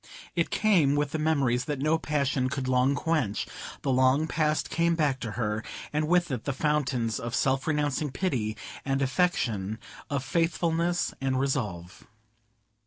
[0.35, 3.45] It came with the memories that no passion could long quench;
[3.83, 8.09] the long past came back to her, and with it the fountains of self renouncing
[8.09, 9.77] pity and affection,
[10.09, 12.07] of faithfulness and resolve.